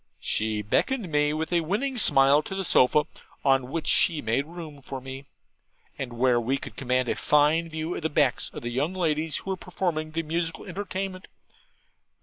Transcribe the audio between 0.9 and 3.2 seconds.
me with a winning smile to the sofa,